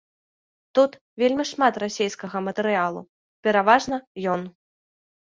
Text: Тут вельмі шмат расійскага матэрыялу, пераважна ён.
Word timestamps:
Тут 0.77 0.91
вельмі 1.23 1.43
шмат 1.49 1.73
расійскага 1.83 2.37
матэрыялу, 2.47 3.05
пераважна 3.49 4.01
ён. 4.37 4.41